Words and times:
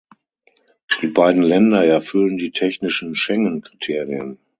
Die 1.03 1.09
beiden 1.09 1.43
Länder 1.43 1.85
erfüllen 1.85 2.39
die 2.39 2.49
technischen 2.49 3.13
Schengen-Kriterien. 3.13 4.39